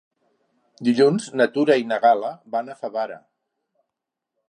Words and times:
Dilluns 0.87 1.27
na 1.41 1.47
Tura 1.57 1.77
i 1.83 1.87
na 1.91 2.01
Gal·la 2.07 2.35
van 2.57 2.73
a 2.77 2.81
Favara. 2.83 3.23